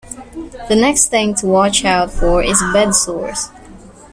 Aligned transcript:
The 0.67 0.75
next 0.75 1.09
thing 1.09 1.35
to 1.35 1.45
watch 1.45 1.85
out 1.85 2.11
for 2.11 2.41
is 2.41 2.59
bed 2.73 2.95
sores. 2.95 3.49